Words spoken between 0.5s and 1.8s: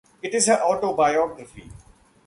autobiography.